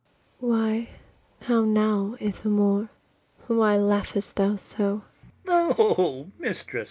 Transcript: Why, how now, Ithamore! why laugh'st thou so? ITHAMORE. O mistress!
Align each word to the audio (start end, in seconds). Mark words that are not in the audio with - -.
Why, 0.39 0.89
how 1.43 1.63
now, 1.63 2.15
Ithamore! 2.19 2.89
why 3.45 3.77
laugh'st 3.77 4.33
thou 4.35 4.55
so? 4.55 5.03
ITHAMORE. 5.45 5.75
O 5.77 6.31
mistress! 6.39 6.79